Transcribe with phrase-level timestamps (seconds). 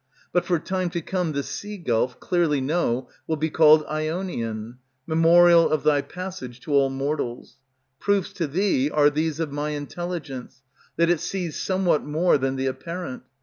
[0.33, 5.69] But for time to come the sea gulf, Clearly know, will be called Ionian, Memorial
[5.69, 7.57] of thy passage to all mortals.
[7.99, 10.63] Proofs to thee are these of my intelligence,
[10.97, 13.21] That it sees somewhat more than the apparent.